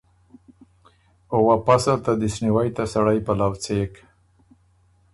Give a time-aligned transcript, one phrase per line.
[1.31, 3.93] او واپس ال ته دِست نیوئ ته سړئ پلؤ څېک۔